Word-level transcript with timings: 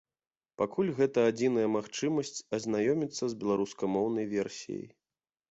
Пакуль 0.59 0.87
гэта 0.99 1.25
адзіная 1.31 1.65
магчымасць 1.75 2.41
азнаёміцца 2.59 3.23
з 3.35 3.39
беларускамоўнай 3.45 4.25
версіяй. 4.35 4.85